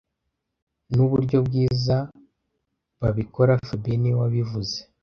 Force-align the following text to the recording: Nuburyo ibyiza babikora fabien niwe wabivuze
Nuburyo 0.93 1.35
ibyiza 1.41 1.97
babikora 3.01 3.53
fabien 3.67 3.99
niwe 4.01 4.17
wabivuze 4.23 4.77